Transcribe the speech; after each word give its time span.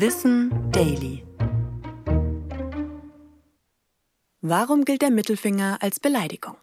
Wissen 0.00 0.52
Daily. 0.70 1.24
Warum 4.40 4.84
gilt 4.84 5.02
der 5.02 5.10
Mittelfinger 5.10 5.78
als 5.80 5.98
Beleidigung? 5.98 6.54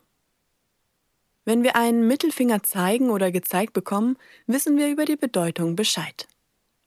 Wenn 1.44 1.62
wir 1.62 1.76
einen 1.76 2.08
Mittelfinger 2.08 2.64
zeigen 2.64 3.10
oder 3.10 3.34
gezeigt 3.34 3.74
bekommen, 3.74 4.18
wissen 4.48 4.78
wir 4.78 4.88
über 4.88 5.04
die 5.04 5.18
Bedeutung 5.18 5.76
Bescheid. 5.76 6.30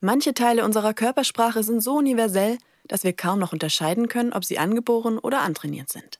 Manche 0.00 0.32
Teile 0.32 0.64
unserer 0.64 0.94
Körpersprache 0.94 1.62
sind 1.62 1.82
so 1.82 1.98
universell, 1.98 2.56
dass 2.86 3.04
wir 3.04 3.12
kaum 3.12 3.40
noch 3.40 3.52
unterscheiden 3.52 4.08
können, 4.08 4.32
ob 4.32 4.42
sie 4.42 4.58
angeboren 4.58 5.18
oder 5.18 5.42
antrainiert 5.42 5.92
sind. 5.92 6.18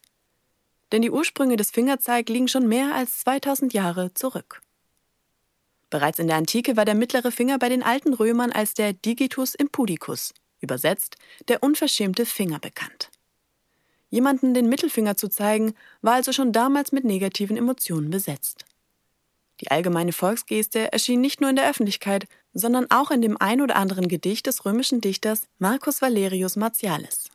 Denn 0.91 1.01
die 1.01 1.09
Ursprünge 1.09 1.57
des 1.57 1.71
Fingerzeig 1.71 2.29
liegen 2.29 2.47
schon 2.47 2.67
mehr 2.67 2.93
als 2.93 3.21
2000 3.21 3.73
Jahre 3.73 4.13
zurück. 4.13 4.61
Bereits 5.89 6.19
in 6.19 6.27
der 6.27 6.37
Antike 6.37 6.77
war 6.77 6.85
der 6.85 6.95
mittlere 6.95 7.31
Finger 7.31 7.57
bei 7.57 7.69
den 7.69 7.83
alten 7.83 8.13
Römern 8.13 8.51
als 8.51 8.73
der 8.73 8.93
Digitus 8.93 9.55
impudicus, 9.55 10.33
übersetzt 10.61 11.15
der 11.47 11.63
unverschämte 11.63 12.25
Finger 12.25 12.59
bekannt. 12.59 13.09
Jemanden 14.09 14.53
den 14.53 14.69
Mittelfinger 14.69 15.17
zu 15.17 15.29
zeigen, 15.29 15.73
war 16.01 16.13
also 16.13 16.31
schon 16.31 16.51
damals 16.51 16.91
mit 16.91 17.05
negativen 17.05 17.57
Emotionen 17.57 18.09
besetzt. 18.09 18.65
Die 19.61 19.71
allgemeine 19.71 20.13
Volksgeste 20.13 20.91
erschien 20.91 21.21
nicht 21.21 21.41
nur 21.41 21.49
in 21.49 21.55
der 21.55 21.69
Öffentlichkeit, 21.69 22.27
sondern 22.53 22.89
auch 22.89 23.11
in 23.11 23.21
dem 23.21 23.37
ein 23.39 23.61
oder 23.61 23.75
anderen 23.75 24.07
Gedicht 24.07 24.47
des 24.47 24.65
römischen 24.65 25.01
Dichters 25.01 25.41
Marcus 25.57 26.01
Valerius 26.01 26.55
Martialis. 26.55 27.29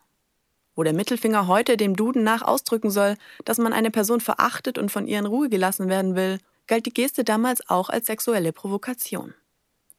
Wo 0.75 0.83
der 0.83 0.93
Mittelfinger 0.93 1.47
heute 1.47 1.77
dem 1.77 1.95
Duden 1.95 2.23
nach 2.23 2.41
ausdrücken 2.41 2.89
soll, 2.89 3.15
dass 3.45 3.59
man 3.59 3.73
eine 3.73 3.91
Person 3.91 4.19
verachtet 4.19 4.77
und 4.77 4.91
von 4.91 5.07
ihr 5.07 5.19
in 5.19 5.25
Ruhe 5.25 5.49
gelassen 5.49 5.87
werden 5.87 6.15
will, 6.15 6.39
galt 6.67 6.85
die 6.85 6.93
Geste 6.93 7.23
damals 7.23 7.69
auch 7.69 7.89
als 7.89 8.07
sexuelle 8.07 8.53
Provokation. 8.53 9.33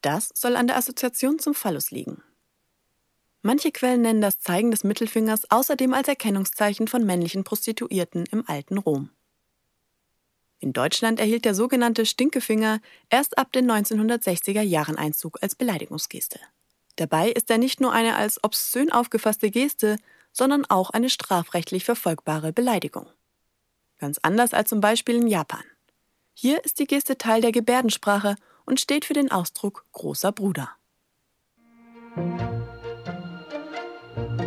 Das 0.01 0.31
soll 0.33 0.55
an 0.55 0.67
der 0.67 0.77
Assoziation 0.77 1.39
zum 1.39 1.53
Phallus 1.53 1.91
liegen. 1.91 2.23
Manche 3.41 3.71
Quellen 3.71 4.01
nennen 4.01 4.21
das 4.21 4.39
Zeigen 4.39 4.71
des 4.71 4.83
Mittelfingers 4.83 5.49
außerdem 5.51 5.93
als 5.93 6.07
Erkennungszeichen 6.07 6.87
von 6.87 7.05
männlichen 7.05 7.43
Prostituierten 7.43 8.25
im 8.31 8.43
alten 8.47 8.77
Rom. 8.77 9.09
In 10.59 10.73
Deutschland 10.73 11.19
erhielt 11.19 11.45
der 11.45 11.53
sogenannte 11.53 12.05
Stinkefinger 12.05 12.79
erst 13.09 13.37
ab 13.37 13.53
den 13.53 13.69
1960er 13.69 14.61
Jahren 14.61 14.97
Einzug 14.97 15.37
als 15.41 15.55
Beleidigungsgeste. 15.55 16.39
Dabei 16.95 17.29
ist 17.29 17.49
er 17.51 17.59
nicht 17.59 17.79
nur 17.79 17.93
eine 17.93 18.15
als 18.15 18.43
obszön 18.43 18.91
aufgefasste 18.91 19.51
Geste, 19.51 19.97
sondern 20.31 20.65
auch 20.65 20.89
eine 20.89 21.09
strafrechtlich 21.09 21.85
verfolgbare 21.85 22.53
Beleidigung. 22.53 23.07
Ganz 23.99 24.19
anders 24.23 24.53
als 24.53 24.69
zum 24.69 24.81
Beispiel 24.81 25.15
in 25.15 25.27
Japan. 25.27 25.63
Hier 26.39 26.63
ist 26.63 26.77
die 26.77 26.85
Geste 26.85 27.17
Teil 27.17 27.41
der 27.41 27.51
Gebärdensprache 27.51 28.35
und 28.63 28.79
steht 28.79 29.05
für 29.05 29.15
den 29.15 29.31
Ausdruck 29.31 29.85
großer 29.91 30.31
Bruder. 30.31 30.69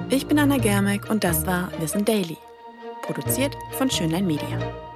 Ich 0.08 0.24
bin 0.28 0.38
Anna 0.38 0.58
Germeck 0.58 1.10
und 1.10 1.24
das 1.24 1.44
war 1.46 1.72
Wissen 1.80 2.04
Daily, 2.04 2.36
produziert 3.02 3.56
von 3.76 3.90
Schönlein 3.90 4.24
Media. 4.24 4.89